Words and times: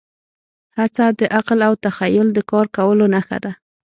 هڅه 0.77 1.05
د 1.19 1.21
عقل 1.37 1.59
او 1.67 1.73
تخیل 1.85 2.27
د 2.33 2.39
کار 2.51 2.65
کولو 2.75 3.05
نښه 3.15 3.37
ده. 3.43 3.51